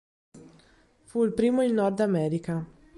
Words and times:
Fu 1.03 1.23
il 1.23 1.31
primo 1.33 1.61
in 1.61 1.75
Nord 1.75 1.99
America. 1.99 2.65